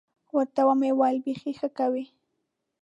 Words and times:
ورته 0.35 0.61
ومې 0.67 0.91
ویل 0.99 1.17
بيخي 1.25 1.51
ښه 1.59 1.69
کوې. 1.77 2.05